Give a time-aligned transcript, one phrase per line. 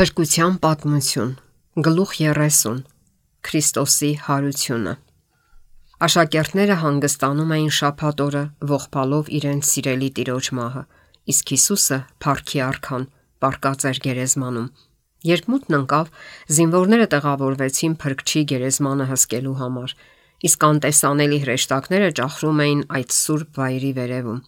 [0.00, 1.32] Փրկության պատմություն
[1.84, 2.78] Գլուխ 30
[3.44, 4.94] Քրիստոսի հարությունը
[6.06, 10.84] Աշակերտները հանգստանում էին շաբաթ օրը ողբալով իրենց սիրելի տիրոջ մահը,
[11.34, 13.04] իսկ Հիսուսը Փարքի արքան
[13.44, 14.70] պարկած էր գերեզմանում։
[15.32, 16.08] Երբ մութն ընկավ,
[16.56, 19.96] զինվորները տեղավորվեցին Փրկչի գերեզմանը հսկելու համար,
[20.48, 24.40] իսկ անտեսանելի հրեշտակները ճախրում էին այդ սուրբ վայրի վերևում։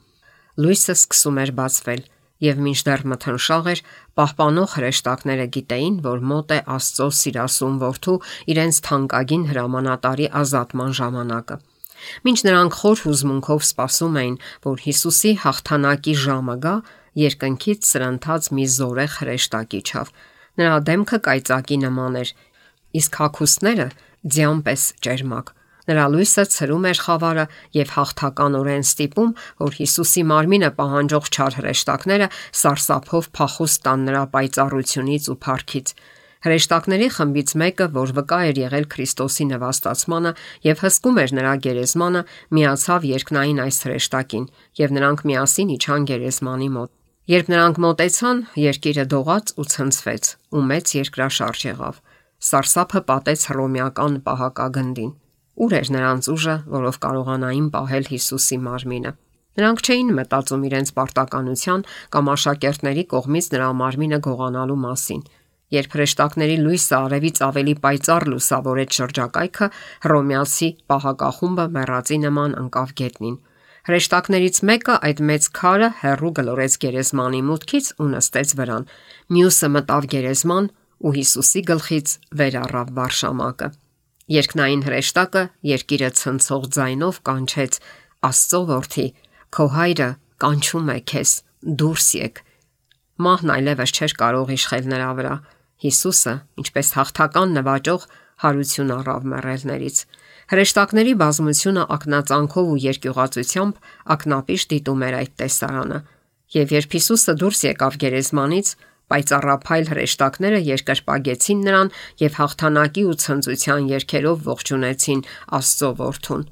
[0.65, 2.03] Լույսը սկսում էր բացվել
[2.43, 3.83] եւ մինչդեռ մթնշաղ էր,
[4.19, 8.17] պահպանող հրեշտակները գիտեին, որ մոտ է Աստծո սիրասուն որդու
[8.53, 11.59] իրենց թանկագին հրամանատարի ազատման ժամանակը։
[12.27, 16.75] Մինչ նրանք խոր հուզմունքով սպասում էին, որ Հիսուսի հաղթանակի ժամը գա,
[17.23, 20.13] երկնքից սրընթաց մի զորեղ հրեշտակի չավ։
[20.63, 22.33] Նրա դեմքը կայծակի նման էր,
[22.99, 23.89] իսկ հագուստները
[24.35, 25.53] ձյան պես ճերմակ։
[25.91, 29.31] Նրա լույսը ցրում էր խավարը եւ հաղթականորեն ստիպում,
[29.63, 32.29] որ Հիսուսի մարմինը պահանջող չար հրեշտակները
[32.63, 35.95] սարսափով փախուստ տան նրա պայծառությունից ու փառքից։
[36.43, 40.33] Հրեշտակների խմբից մեկը, որ վկա էր եղել Քրիստոսի նվաստացմանը
[40.67, 42.23] եւ հսկում էր նրա գերեզմանը,
[42.59, 44.49] միացավ երկնային այս հրեշտակին,
[44.83, 46.91] եւ նրանք միասին իջան գերեզմանի մոտ։
[47.31, 52.01] Երբ նրանք մոտեցան, երկիրը դողաց ու ցնցվեց, ու մեծ երկրաշարժ եղավ։
[52.43, 55.13] Սարսափը պատեց հռոմեական պահակագնդին։
[55.63, 59.13] Ուր էր նրանց ուժը, որով կարողանային պահել Հիսուսի մարմինը։
[59.53, 65.23] Նրանք չէին մտածում իրենց պարտականության կամ աշակերտների կողմից նրա մարմինը գողանալու մասին։
[65.73, 69.69] Երբ հրեշտակների լույսը արևից ավելի պայծառ լուսավորեց շրջակայքը,
[70.05, 73.39] հռոմեացի պահակախումբը մեռածի նման ընկավ գետնին։
[73.89, 78.91] Հրեշտակներից մեկը այդ մեծ քարը հերրու գլորեց գերեզմանի մուտքից ու նստեց վրան։
[79.37, 80.69] Մյուսը մտավ գերեզման
[81.03, 83.73] ու Հիսուսի գլխից վեր առավ վարշամակը։
[84.33, 87.79] Երկնային հրեշտակը երկիրը ցնցող ձայնով կանչեց.
[88.29, 89.07] Աստծո որդի,
[89.53, 90.09] քո հայրը
[90.45, 91.33] կանչում է քեզ
[91.83, 92.41] դուրս եկ։
[93.23, 95.35] Մահն այլևս չէր կարող իշխել նրա վրա։
[95.83, 98.07] Հիսուսը, ինչպես հաղթական նվաճող,
[98.43, 99.99] հարություն առավ մեռելներից։
[100.53, 105.99] Հրեշտակների բազմությունը ակնածանքով ու երկյուղացությամբ ակնապիշ դիտում էր այդ տեսարանը։
[106.53, 108.69] Եվ երբ Հիսուսը դուրս եկավ գերեզմանից,
[109.13, 111.93] պայծառափայլ հրեշտակները երկրպագեցին նրան
[112.25, 115.25] եւ հաղթանակի ու ցնծության երգերով ողջունեցին
[115.61, 116.45] Աստծո որդուն։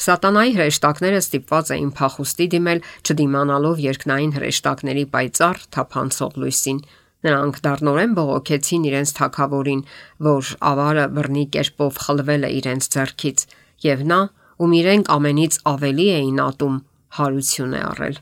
[0.00, 6.78] Սատանայի հրեշտակները ստիպված էին փախուստի դիմել, չդիմանալով երկնային հրեշտակների պայծառ թափանցող լույսին։
[7.26, 9.82] Նրանք դառնորեն բողոքեցին իրենց թակավորին,
[10.30, 13.44] որ ավարը բռնի կերպով խլվել է իրենց ձեռքից,
[13.90, 14.20] եւ նա,
[14.64, 16.80] ում իրենք ամենից ավելի էին ատում,
[17.20, 18.16] հարություն է առել։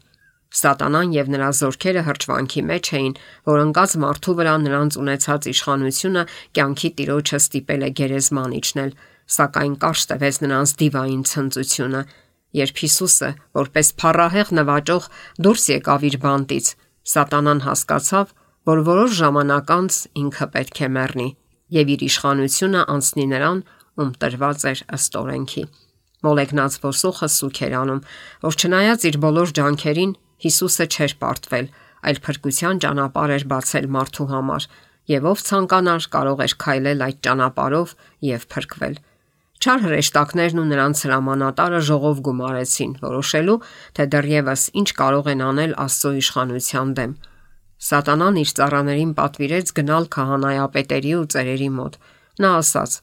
[0.49, 3.15] Սատանան եւ նրա զորքերը հրճվանքի մեջ էին,
[3.49, 6.23] որ ընկած մարդու վրա նրանց ունեցած իշխանությունը
[6.57, 8.93] կյանքի տիրոջը ստիպել է գերեզման իջնել,
[9.29, 12.01] սակայն կարճ տևեց նրանց դիվային ցնծությունը,
[12.59, 15.09] երբ Հիսուսը, որպես փառահեղ նվաճող,
[15.45, 16.67] դուրս եկավ իր բանտից,
[17.09, 18.33] Սատանան հասկացավ,
[18.69, 21.29] որ որոշ ժամանակ անց ինքը պետք է մեռնի
[21.77, 23.61] եւ իր իշխանությունը անցնի նրան,
[24.01, 25.65] ում տրված էր ըստ օրենքի։
[26.25, 28.01] Մոլեգնած ոսոխը սուք էր անում,
[28.45, 30.13] որ չնայած իր բոլոր ջանքերին
[30.44, 31.66] Հիսուսը չէր պարտվել,
[32.09, 34.66] այլ փրկության ճանապարհ էր բացել մարդու համար,
[35.09, 37.94] եւ ով ցանկանար կարող էր քայլել այդ ճանապարհով
[38.28, 38.99] եւ փրկվել։
[39.59, 43.56] Չար հրեշտակներն ու նրանց հրամանատարը ժողով գումարեցին, որոշելու,
[43.99, 47.16] թե դեռևս ինչ կարող են անել Աստծո իշխանության դեմ։
[47.88, 51.99] Սատանան իր ծառաներին պատվիրեց գնալ քահանայապետերի ու ծերերի մոտ։
[52.38, 52.94] Նա ասաց.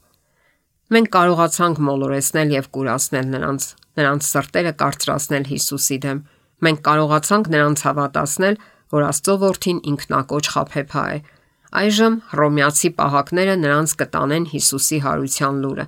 [0.96, 3.67] Մենք կարողացանք մոլորեցնել եւ կուրացնել նրանց,
[4.00, 6.19] նրանց սրտերը կարծրացնել Հիսուսի դեմ։
[6.64, 8.58] Մենք կարողացանք նրանց հավատացնել,
[8.96, 11.18] որ Աստծո որդին ինքնակոչ խափեփա է։
[11.76, 15.86] Այժմ հռոմեացի պահակները նրանց կտանեն Հիսուսի հարության լուրը։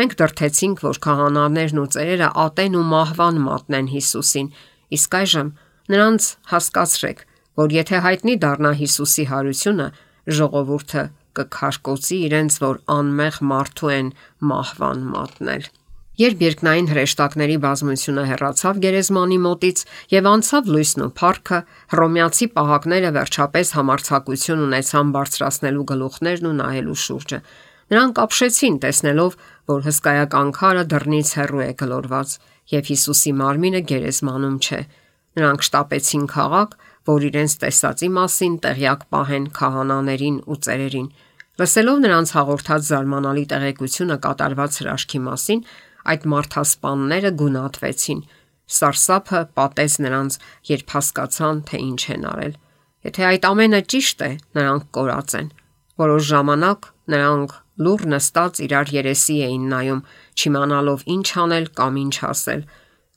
[0.00, 4.48] Մենք դրթեցինք, որ քահանաներն ու ծերերը ատեն ու մահվան մատնեն Հիսուսին,
[4.96, 5.48] իսկ այժմ
[5.94, 7.24] նրանց հասկացրեք,
[7.60, 9.88] որ եթե հայտնի դառնա Հիսուսի հարությունը,
[10.40, 11.04] ժողովուրդը
[11.38, 14.14] կքարկոծի իրենց, որ անմեղ մարդու են
[14.50, 15.70] մահվան մատնել։
[16.20, 19.78] Երբ երկնային հրեշտակների բազմությունը հեռացավ գերեզմանի մոտից
[20.12, 21.60] եւ անցավ լույսն ու փառքը,
[21.94, 27.38] հռոմեացի պահակները վերջապես համարցակություն ունեցան բարձրացնելու գլուխներն ու նայելու շուրջը։
[27.90, 29.38] Նրանք ապշեցին, տեսնելով,
[29.70, 32.36] որ հսկայական քարը դռնից հեռու է գլորված
[32.70, 34.80] եւ Հիսուսի մարմինը գերեզմանում չէ։
[35.40, 36.78] Նրանք շտապեցին քաղաք,
[37.10, 41.08] որ իրենց տեսածի մասին տեղյակ պահեն քահանաներին ու ծերերին։
[41.60, 45.58] Լսելով նրանց հաղորդած զարմանալի տեղեկությունը կատարված հրաշքի մասին,
[46.10, 48.20] այդ մարդասպանները գունատվեցին։
[48.70, 50.36] Սարսափը պատեց նրանց,
[50.70, 52.54] երբ հասկացան, թե ինչ են արել։
[53.10, 54.30] Եթե այդ ամենը ճիշտ է,
[54.60, 55.48] նրանք կորած են։
[56.00, 60.00] Որոշ ժամանակ նրանք լուր նստած իրար երեսի էին նայում,
[60.40, 62.62] չիմանալով ինչ անել կամ ինչ ասել։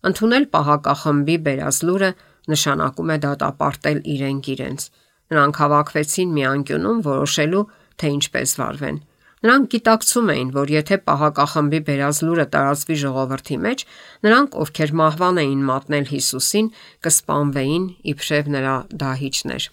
[0.09, 2.11] Ընթունել պահակախմբի բերած լուրը
[2.53, 4.87] նշանակում է դատապարտել իրենք իրենց։
[5.33, 7.63] Նրանք հավաքվեցին մի անկյունում որոշելու,
[7.99, 8.97] թե ինչպես վարվեն։
[9.43, 13.81] Նրանք գիտակցում էին, որ եթե պահակախմբի բերած լուրը տարածվի ժողովրդի մեջ,
[14.23, 16.69] նրանք, ովքեր մահվան էին մատնել Հիսուսին,
[17.03, 19.67] կսպանվեին իբրև նրա դահիճներ։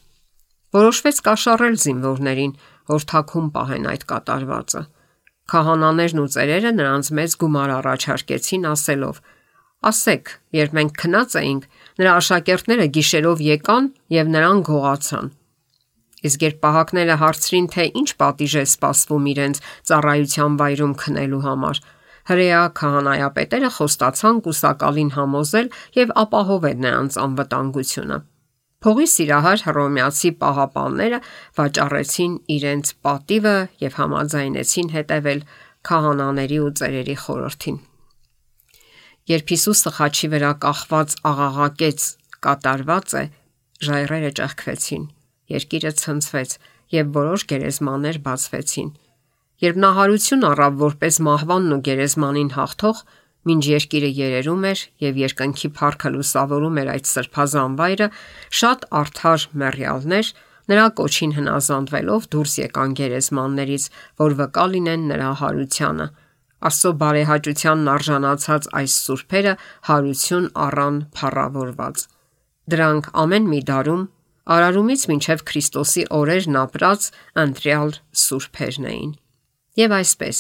[0.74, 2.52] Որոշվեց կաշառել զինվորներին,
[2.90, 4.82] որ թաքուն պահեն այդ կատարվածը։
[5.50, 9.16] Քահանաներն ու ծերերը նրանց մեծ գումար առաջարկեցին ասելով.
[9.90, 11.66] Ասեք, երբ մենք քնած էինք,
[12.02, 15.30] նրա աշակերտները գիշերով եկան եւ նրան գողացան։
[16.28, 21.80] Իսկ երբ պահակները հարցրին, թե ինչ պատիժ է սպասվում իրենց ծառայության վայրում քնելու համար,
[22.30, 28.18] հրեա քահանայապետերը խոստացան կուսակալին համոզել եւ ապահովել նրանց անվտանգությունը։
[28.80, 31.18] Փողի սիրահար հռոմեացի պահապանները
[31.58, 35.42] վաճառեցին իրենց պատիվը եւ համաձայնեցին հետևել
[35.90, 37.78] քահանաների ու ծերերի խորհրդին։
[39.30, 42.06] Երբ Հիսուսը խաչի վրա կախված աղաղակեց
[42.46, 43.24] կատարված է,
[43.84, 45.04] ժայռերը ճեղքվեցին,
[45.54, 46.58] երկիրը ցնցվեց
[46.96, 48.90] եւ որոշ գերեզմաներ բացվեցին։
[49.60, 53.02] Երբ նա հարություն առավ որպես մահվանն ու գերեզմանին հաղթող,
[53.48, 58.08] Մինչ երկիրը երերում էր եւ երկնքի փառքը լուսավորում էր այդ սրբազան վայրը,
[58.60, 60.32] շատ արդար մեռյալներ
[60.70, 63.86] նրա կոչին հնազանդվելով դուրս եկան գերեզմաններից,
[64.20, 66.06] որ վկա լինեն նրա հարությանը։
[66.68, 69.54] Աստծո բարեհաճությանն արժանացած այս սուրբերը
[69.88, 72.04] հարություն առան փառավորված։
[72.70, 74.04] Դրանք ամեն մի դարում
[74.56, 77.10] արարումից մինչև Քրիստոսի օրերն ապրած
[77.44, 79.10] ընտրյալ սուրբերն էին։
[79.78, 80.38] Եվ այսպես,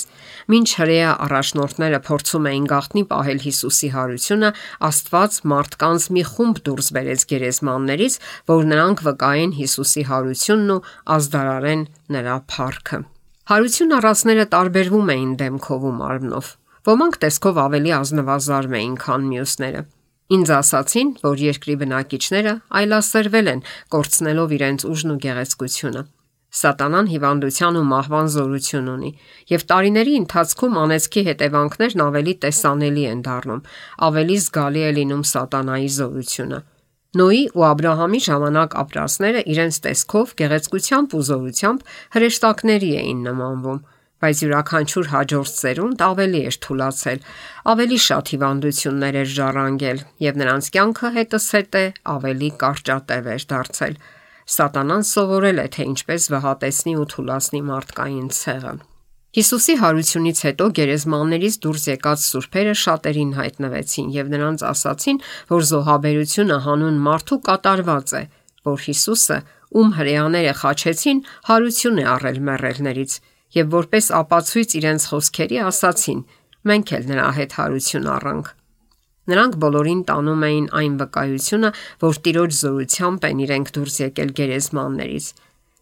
[0.56, 4.50] ինչ հրեա առաջնորդները փորձում էին գաղտնի պահել Հիսուսի հարությունը,
[4.88, 8.16] Աստված մարդկանց մի խումբ դուրս բերեց գերեզմաններից,
[8.50, 10.80] որ նրանք վկայեն Հիսուսի հարությունն ու
[11.14, 11.86] ազդարարեն
[12.16, 13.00] նրա փառքը։
[13.50, 16.52] Հարություն առածները տարբերվում էին դեմքով ու մարմնով։
[16.90, 19.82] Ոմանք տեսքով ավելի ազնվազարմ էին, քան մյուսները։
[20.30, 22.50] Ինձ ասացին, որ երկրի բնակիչները
[22.80, 26.02] այլասերվել են, կորցնելով իրենց ուժն ու գեղեցկությունը։
[26.60, 29.10] Սատանան հիվանդության ու մահվան զորություն ունի,
[29.50, 33.62] եւ տարիների ընթացքում անեծքի հետևանքներն ավելի տեսանելի են դառնում,
[34.06, 36.58] ավելի զգալի է լինում սատանայի զորությունը։
[37.20, 41.80] Նոյի ու Աբ รา համի ժամանակ ապրածները իրենց տեսքով, գեղեցկությամբ ու զորությամբ
[42.14, 43.80] հրեշտակների էին նմանվում,
[44.20, 47.20] բայց յուրաքանչյուր հաջորդ սերունդ ավելի էր թուլացել,
[47.72, 51.84] ավելի շատ հիվանդություններ էր ժառանգել եւ նրանց կյանքը հետսհետե
[52.14, 53.98] ավելի կարճատև էր դարձել։
[54.50, 58.72] Սատանան սովորել է թե ինչպես վհատեսնի ու թուլացնի մարդկային ցեղը։
[59.30, 65.20] Հիսուսի հարությունից հետո գերեզմաններից դուրս եկած սուրբերը շատերին հայտնվեցին եւ նրանց ասացին,
[65.52, 68.22] որ զոհաբերությունը հանուն մարդու կատարված է,
[68.66, 69.38] որ Հիսուսը,
[69.70, 73.14] ում հрьяաները խաչեցին, հարություն է առել մեռելներից
[73.56, 76.24] եւ որպես ապացույց իրենց խոսքերի ասացին.
[76.70, 78.48] մենք էլ նրա հետ հարություն առանք։
[79.30, 81.70] Նրանք բոլորին տանում էին այն վկայությունը,
[82.04, 85.26] որ Տիրոջ զորությամբ են իրենք դուրս եկել գերեզմաններից։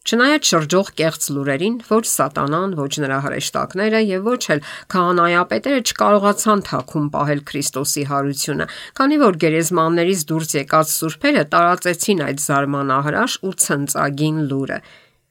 [0.08, 4.62] Չնայած շրջող կեղծ լուրերին, ոչ սատանան, ոչ նրա հրեշտակները եւ ոչ էլ
[4.94, 8.66] քահանայապետերը չկարողացան թաքուն պահել Քրիստոսի հարությունը,
[9.00, 14.80] քանի որ գերեզմաններից դուրս եկած սուրբերը տարածեցին այդ զարմանահրաշ ու ցնծագին լուրը։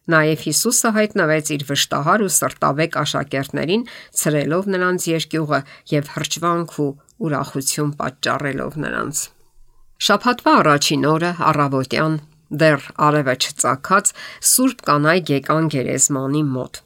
[0.07, 3.81] Նաև Հիսուսը հայտնվեց իր վշտահար ու սրտավեկ աշակերտներին,
[4.19, 5.59] ցրելով նրանց երկյուղը
[5.92, 6.92] եւ հրճվանք ու
[7.27, 9.24] ուրախություն պատճառելով նրանց։
[10.07, 12.18] Շաբաթվա առաջին օրը առավոտյան
[12.62, 14.12] դեռ արևը չծակած
[14.48, 16.80] Սուրբ կանայք եկան գերեզմանի մոտ։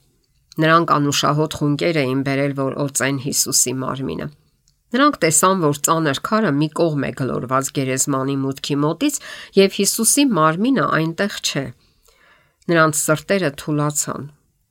[0.61, 4.27] Նրանք անուշահոտ խունկեր էին բերել, որ օծեն Հիսուսի մարմինը։
[4.91, 9.19] Նրանք տեսան, որ ծանր քարը մի կողմ է գլորված գերեզմանի մուտքի մոտից
[9.61, 11.63] եւ Հիսուսի մարմինը այնտեղ չէ։
[12.69, 14.25] Նրանց սրտերը թուլացան։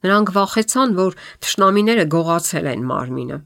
[0.07, 3.39] Նրանք վախեցան, որ թշնամիները գողացել են մարմինը։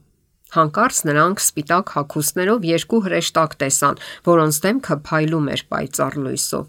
[0.55, 6.65] Հանկարծ նրանք սպիտակ հագուստներով երկու հրեշտակ տեսան, որոնց դեմքը փայլում էր պայծառ լույսով։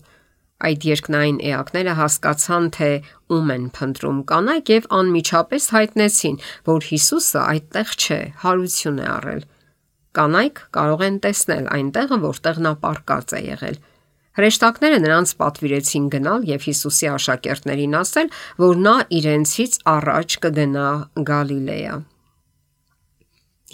[0.67, 2.89] Այդ երկնային էակները հասկացան, թե
[3.37, 6.39] ում են փնտրում կանայք եւ անմիջապես հայտնեցին,
[6.71, 9.43] որ Հիսուսը այդտեղ չէ, հարություն է առել։
[10.17, 13.77] Կանայք կարող են տեսնել այնտեղը, որտեղ նա պարկած է եղել։
[14.37, 18.27] Հրեշտակները նրանց պատվիրեցին գնալ եւ Հիսուսի աշակերտներին ասել,
[18.61, 20.91] որ նա իրենցից առաջ կգնա
[21.31, 21.95] Գալիլեա։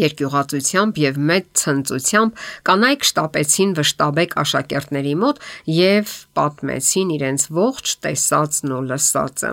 [0.02, 5.42] Երկյուղածությամբ եւ մեծ ցնծությամբ կանայք շտապեցին վշտաբեկ աշակերտների մոտ
[5.78, 9.50] եւ պատմեցին իրենց ողջ տեսածն ու լսածը։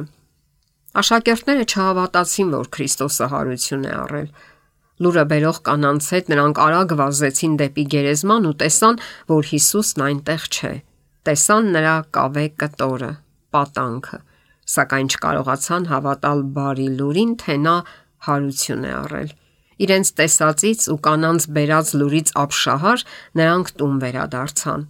[1.00, 4.30] Աշակերտները չհավատացին, որ Քրիստոսը հարություն է առել։
[5.00, 9.02] Լուրը բերող կանանց հետ նրանք արագ վազեցին դեպի գերեզման ու տեսան,
[9.32, 10.74] որ Հիսուսն այնտեղ չէ։
[11.30, 13.12] Տեսան նրա կավե կտորը,
[13.54, 14.22] պատանքը,
[14.76, 17.76] սակայն չկարողացան հավատալ բարի լուրին, թե նա
[18.30, 19.36] հարություն է առել։
[19.86, 23.06] Իրենց տեսածից ու կանանց բերած լուրից ապշահար
[23.40, 24.82] նրանք տուն վերադարձան։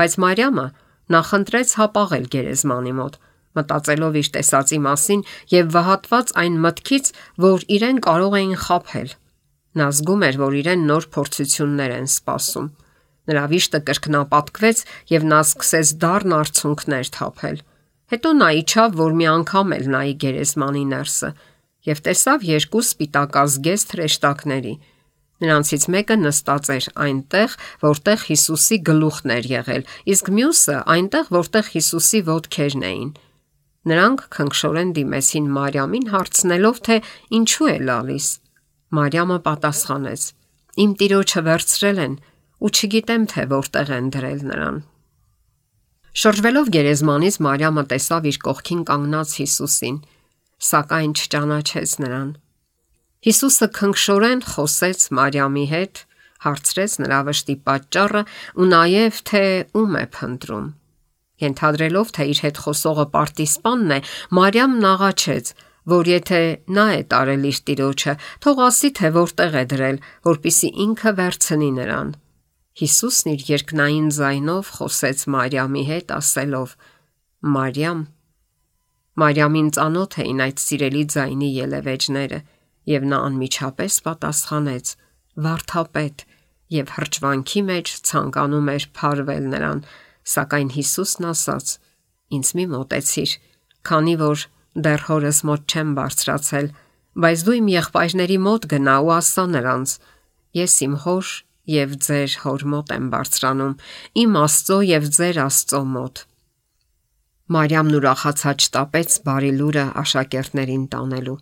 [0.00, 0.66] Բայց Մարիամը
[1.10, 3.16] Նա խնդրեց հապաղել գերեզմանի մոտ,
[3.58, 7.10] մտածելով իր տեսածի մասին եւ վհատված այն մտքից,
[7.44, 9.10] որ իրեն կարող էին խափել։
[9.80, 12.68] Նա զգում էր, որ իրեն նոր փորձություններ են սպասում։
[13.30, 14.78] Նրա վիշտը կրկնապատկվեց
[15.14, 17.60] եւ նա սկսեց դառն արցունքներ թափել։
[18.10, 21.30] Հետո նա իջավ, որ մի անգամ էլ նայի գերեզմանի ներսը
[21.86, 24.74] եւ տեսավ երկու սպիտակազգեստ հրեշտակների։
[25.40, 32.20] Նրանցից մեկը նստած էր այնտեղ, որտեղ Հիսուսի գլուխն էր եղել, իսկ մյուսը այնտեղ, որտեղ Հիսուսի
[32.26, 33.10] ոտքերն էին։
[33.90, 36.96] Նրանք քնքշորեն դիմեցին Մարիամին հարցնելով, թե
[37.40, 38.26] ինչու է լալիս։
[39.00, 40.26] Մարիամը պատասխանեց.
[40.84, 42.14] Իմ տիրոջը վերցրել են
[42.60, 44.78] ու չգիտեմ թե որտեղ են դրել նրան։
[46.20, 49.98] Շրջվելով գերեզմանից Մարիամը տեսավ իր կողքին կանգնած Հիսուսին,
[50.70, 52.30] սակայն չճանաչեց նրան։
[53.20, 56.02] Հիսուսը քնքշորեն խոսեց Մարիամի հետ,
[56.44, 58.22] հարցրեց նրա վշտի պատճառը
[58.60, 59.42] ու նաև թե
[59.80, 60.68] ում է փնտրում։
[61.40, 64.00] Ենթադրելով, թե իր հետ խոսողը պարտիսպանն է,
[64.40, 65.52] Մարիամն աղաչեց,
[65.90, 66.40] որ եթե
[66.76, 68.14] նա է տարել իր տիրոջը,
[68.44, 72.12] թող ասի թե որտեղ է դրել, որpիսի ինքը վերցնի նրան։
[72.78, 76.74] Հիսուսն իր երկնային ձայնով խոսեց Մարիամի հետ, ասելով.
[77.56, 78.02] Մարիամ։
[79.20, 82.38] Մարիամին ծանոթ էին այդ սիրելի ձայնի ելևէջները,
[82.90, 84.92] եւ նա անմիջապես պատասխանեց.
[85.40, 86.24] Վարդապետ,
[86.70, 89.82] եւ հրճվանքի մեջ ցանկանում էր փարվել նրան,
[90.30, 91.74] սակայն Հիսուսն ասաց.
[92.30, 93.30] Ինձ մի մտեցիր,
[93.90, 94.46] քանի որ
[94.86, 96.66] դեռ հորս մոտ չեմ բարձրացել,
[97.20, 99.94] բայց դու իմ եղբայրների մոտ գնա ու ասա նրանց.
[100.60, 101.26] Ես իմ հոր
[101.68, 103.74] եւ ձեր հոր մոտ եմ բարձրանում,
[104.22, 106.24] իմ Աստծո եւ ձեր Աստծո մոտ։
[107.50, 111.38] Մարիամն ուրախացած շտապեց բարի լուրը աշակերտներին տանելու։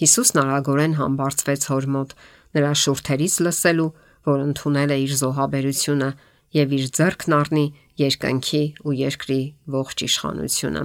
[0.00, 2.14] Հիսուսն արագորեն համբարձվեց հոր մոտ,
[2.56, 3.90] նրա շուրթերից լսելու,
[4.30, 6.08] որ ընդունել է իր զոհաբերությունը
[6.56, 7.66] եւ իր ձեռքն առնի
[8.00, 9.42] երկնքի ու երկրի
[9.76, 10.82] ողջ իշխանությունը։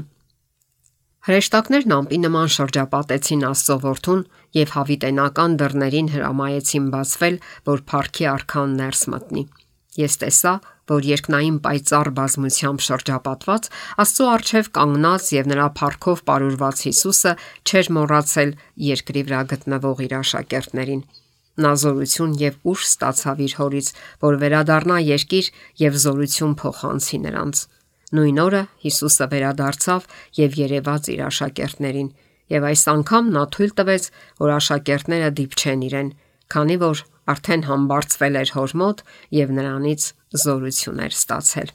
[1.25, 4.20] Հրեշտակներն ամպի նման շրջապատեցին Աստծո որդուն
[4.55, 7.38] եւ հավիտենական դռներին հրամայեցին բացվել,
[7.69, 9.43] որ Փարքի արքան ներս մտնի։
[9.95, 10.53] Ես տեսա,
[10.91, 13.69] որ երկնային պայծառ բազմությամբ շրջապատված
[14.03, 17.31] Աստծո արչև կանգնած եւ նրա Փարքով ապարուրված Հիսուսը
[17.65, 18.51] չէր մոռացել
[18.88, 21.05] երկրի վրա գտնվող իր աշակերտներին։
[21.63, 23.89] Նա զորություն եւ ուժ ստացավ իր հորից,
[24.25, 27.62] որ վերադառնա երկիր եւ զորություն փոխանցի նրանց։
[28.15, 30.09] Նույն օրը Հիսուսը վերադարձավ
[30.39, 32.09] եւ երևաց իր աշակերտներին,
[32.54, 34.04] եւ այս անգամ նա թույլ տվեց,
[34.44, 36.12] որ աշակերտները դիպչեն իրեն,
[36.56, 37.02] քանի որ
[37.36, 39.02] արդեն համբարձվել էր հոր մոտ
[39.40, 40.06] եւ նրանից
[40.46, 41.74] զորություն էր ստացել։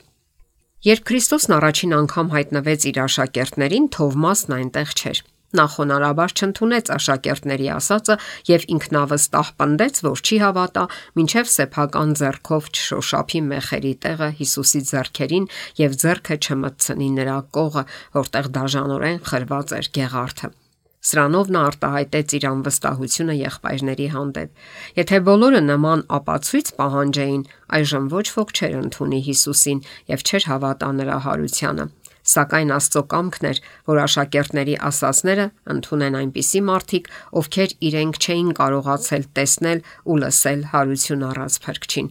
[0.80, 5.18] Երբ Քրիստոսն առաջին անգամ հայտնվեց իր աշակերտներին, Թովմասն այնտեղ չէր։
[5.58, 8.16] Նա խոնարհաբար չընդունեց աշակերտների ասածը
[8.50, 10.84] եւ ինքնավստահ պնդեց, որ չի հավատա,
[11.24, 15.50] ինչև սեփական зерքով չշոշափի մեխերի տեղը Հիսուսի зерքերին
[15.82, 17.86] եւ зерքը չմտցնի նրա կողը,
[18.20, 20.54] որտեղ դաժանորեն խրված էր գեղարդը։
[21.00, 24.66] Սրանով նա արտահայտեց իր անվստահությունը եղբայրների հանդեպ։
[25.00, 27.46] Եթե բոլորը նման ապացույց պահանջեին,
[27.78, 29.80] այժմ ոչ ոք չէր ընդունի Հիսուսին
[30.12, 31.86] եւ չէր հավատա նրա հարությանը
[32.30, 33.58] սակայն Աստծո կամքն էր,
[33.90, 37.08] որ աշակերտների ասասները ընդունեն այնպիսի մարդիկ,
[37.40, 42.10] ովքեր իրենք չէին կարողացել տեսնել ու լսել հարություն առած փրկչին։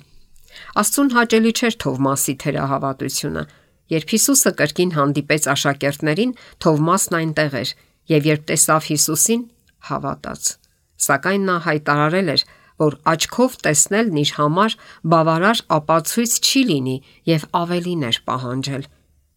[0.82, 3.44] Աստծուն հաճելի չէր Թովմասի թերահավատությունը։
[3.90, 6.34] Երբ Հիսուսը կրկին հանդիպեց աշակերտներին,
[6.66, 7.70] Թովմասն այնտեղ էր,
[8.10, 9.44] եւ երբ տեսավ Հիսուսին,
[9.90, 10.52] հավատաց։
[11.00, 12.44] Սակայն նա հայտարարել էր,
[12.80, 14.76] որ աչքով տեսնելն իր համար
[15.14, 16.98] բավարար ապացույց չի լինի
[17.30, 18.86] եւ ավելին էր պահանջել։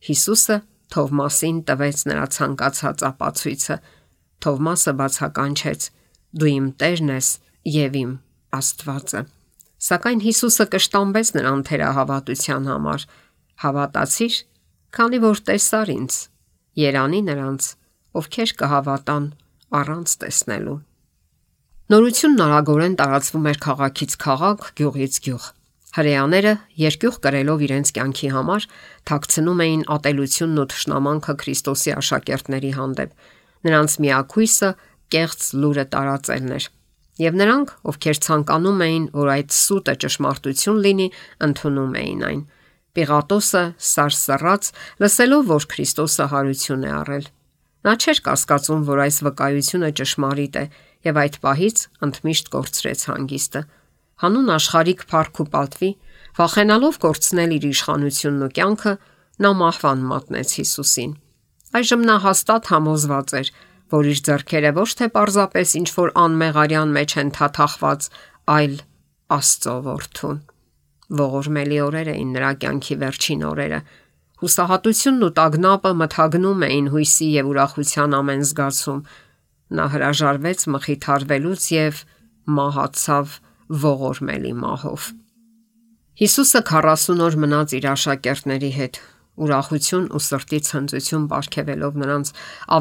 [0.08, 0.56] Հիսուսը
[0.92, 3.76] Թովմասին տվեց նրա ցանկացած ապացույցը։
[4.44, 5.86] Թովմասը բացականչեց.
[6.32, 7.28] Դու իմ Տերն ես
[7.72, 8.10] եւ իմ
[8.58, 9.22] Աստվածը։
[9.82, 13.06] Սակայն Հիսուսը կշտամբեց նրան թերահավատության համար։
[13.62, 14.34] Հավատացիր,
[14.96, 16.18] քանի որ տեսար ինձ։
[16.82, 17.68] Երանի նրանց,
[18.20, 19.26] ովքեր կհավատան
[19.82, 20.78] առանց տեսնելու։
[21.92, 25.48] Նորությունն արագորեն տարածվում էր քաղաքից քաղաք, գյուղից գյուղ։
[25.92, 28.66] Հрեաները երկյուղ կրելով իրենց կյանքի համար
[29.10, 33.26] թաքցնում էին ատելությունն ու թշնամանքը Քրիստոսի աշակերտների հանդեպ։
[33.68, 34.70] Նրանց միակույսը
[35.12, 36.68] կեղծ լուրը տարածելն էր։
[37.20, 41.08] Եվ նրանք, ովքեր ցանկանում էին, որ այդ սուտը ճշմարտություն լինի,
[41.44, 42.40] ընդունում էին այն։
[42.96, 44.72] Պիղատոսը սարսռած,
[45.04, 47.28] լսելով, որ Քրիստոսը հարություն է առել։
[47.82, 50.64] Նա չէր կասկածում, որ այս վկայությունը ճշմարիտ է,
[51.02, 53.62] եւ այդ պահից ընդմիշտ կորցրեց հանգիստը
[54.22, 55.90] հանուն աշխարհիկ փառք ու պատվի,
[56.38, 58.92] վախենալով կորցնել իր իշխանությունն ու կյանքը,
[59.42, 61.12] նա մահվան մատնեց Հիսուսին։
[61.72, 63.50] Այժմ նա հաստատ համոզված էր,
[63.92, 68.08] որ իր ձեռքերը ոչ թե պարզապես ինչ որ անմեղարյան մեջ են թաթախված,
[68.52, 68.76] այլ
[69.32, 70.38] Աստծո որդուն։
[71.22, 73.80] Ողորմելի օրեր էին նրա կյանքի վերջին օրերը։
[74.42, 79.00] Հուսահատությունն ու տագնապը մթագնում էին հույսի եւ ուրախության ամեն զգացում։
[79.78, 82.00] Նա հրաժարվեց մխիթարվելուց եւ
[82.56, 83.36] մահացավ
[83.84, 85.06] ողորմելի մահով։
[86.22, 88.98] Հիսուսը 40 օր մնաց իր աշակերտների հետ,
[89.46, 92.32] ուրախություն ու սրտի ցնծություն ապարգևելով նրանց,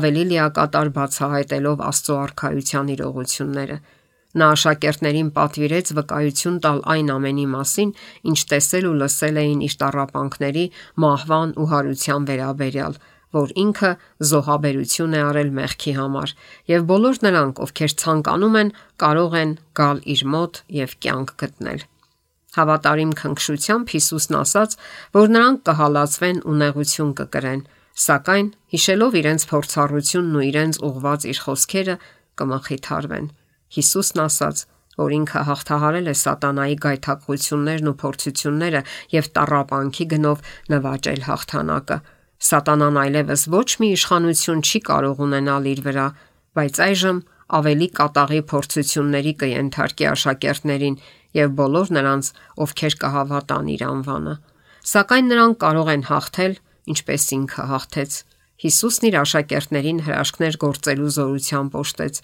[0.01, 3.77] ավելի լիակատար բացահայտելով Աստծո արքայության իրողությունները։
[4.31, 7.89] Նա աշակերտներին պատվիրեց վկայություն տալ այն ամենի մասին,
[8.31, 10.65] ինչ տեսել ու լսել էին իր տարապանքների,
[11.03, 12.95] մահվան ու հարության վերաբերյալ,
[13.35, 13.91] որ ինքը
[14.31, 16.33] զոհաբերություն է արել մեղքի համար,
[16.71, 18.71] եւ բոլոր նրանք, ովքեր ցանկանում են,
[19.03, 21.85] կարող են գալ իր մոտ եւ կյանք գտնել։
[22.51, 24.73] Հավատարիմ քնքշությամբ Հիսուսն ասաց,
[25.15, 27.61] որ նրանք կհալածվեն ու նեղություն կկրեն,
[28.05, 31.95] սակայն հիշելով իրենց փորձառությունն ու իրենց ուղված իր խոսքերը
[32.41, 33.31] կմխիթարվեն։
[33.75, 34.63] Հիսուսն ասաց,
[35.01, 38.81] որ ինքը հաղթահարել է սատանայի գայթակղություններն ու փորձությունները
[39.15, 41.97] եւ տառապանքի գնով նվաճել հաղթանակը։
[42.41, 46.07] Սատանան այլևս ոչ մի իշխանություն չի կարող ունենալ իր վրա,
[46.57, 47.17] բայց այժմ
[47.61, 50.99] ավելի կատաղի փորձությունների կենթարկի աշակերտներին
[51.37, 52.31] եւ բոլոր նրանց,
[52.65, 54.35] ովքեր կհավատան իր անվանը։
[54.91, 56.53] Սակայն նրանք կարող են հաղթել,
[56.91, 58.11] ինչպես ինքը հաղթեց։
[58.61, 62.17] Հիսուսն իր աշակերտներին հրաշքներ գործելու զորությամբ ոշտեց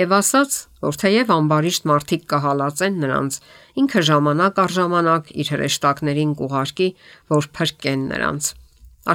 [0.00, 3.36] եւ ասաց, որ թեև ամբարիշտ մարդիկ կհալածեն նրանց,
[3.82, 6.88] ինքը ժամանակ առ ժամանակ իր հրեշտակներին կուղարկի,
[7.30, 8.48] որ փրկեն նրանց։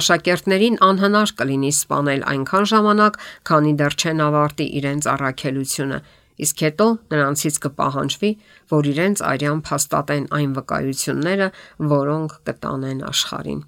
[0.00, 3.18] Աշակերտներին անհնար կլինի սپانել այնքան ժամանակ,
[3.50, 5.98] քանի դեռ չեն ավարտի իրենց առաքելությունը,
[6.46, 8.30] իսկ հետո նրանցից կպահանջվի,
[8.72, 11.50] որ իրենց արյան փաստատեն այն վկայությունները,
[11.92, 13.60] որոնք կտանեն աշխարհին։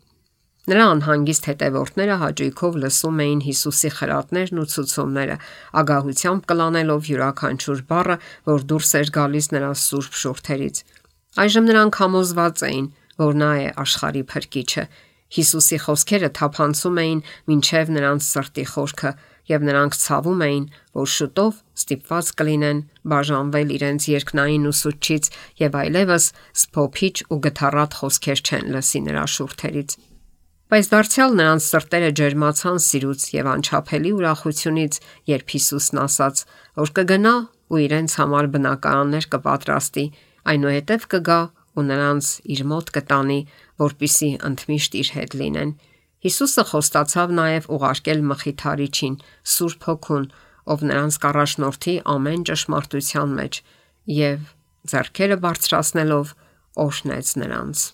[0.70, 5.36] Նրա անհանգիստ հետևորդները հաճույքով լսում էին Հիսուսի խրատներն ու ցուցումները,
[5.80, 8.16] ագահությամբ կլանելով յուրաքանչյուր բառը,
[8.46, 10.76] որ դուրս էր գալիս նրա սուրբ շուրթերից։
[11.42, 12.86] Այժմ նրանք համոզված էին,
[13.22, 14.84] որ նա է աշխարհի փրկիչը,
[15.32, 19.12] Հիսուսի խոսքերը թափանցում էին մինչև նրանց սրտի խորքը,
[19.50, 20.66] եւ նրանք ցավում էին,
[21.00, 25.32] որ շուտով ստիպված կլինեն բաժանվել իրենց երկնային ուսուցչից
[25.64, 26.30] եւ այլևս
[26.62, 30.11] սփոփիչ ու գթառատ խոսքեր չեն լսի նրա շուրթերից։
[30.72, 34.94] Բայց դարձյալ նրանց սրտերը ջերմացան սիրուց եւ անչափելի ուրախությունից,
[35.28, 36.40] երբ Հիսուսն ասաց,
[36.80, 37.32] որ կգնա
[37.68, 40.06] ու իրենց համար բնակարաններ կպատրաստի,
[40.54, 41.38] այնուհետև կգա
[41.76, 43.38] ու նրանց իր մոտ կտանի,
[43.84, 45.76] որpիսի ընդմիշտ իր հետ լինեն։
[46.24, 49.16] Հիսուսը խոստացավ նաև ուղարկել մխիթարիչին,
[49.52, 50.28] Սուրբ Հոգուն,
[50.72, 53.64] ով նրանց կառաջնորդի ամեն ճշմարտության մեջ
[54.24, 54.52] եւ
[54.88, 56.38] зерքերը բարձրացնելով
[56.88, 57.90] օշնեց նրանց։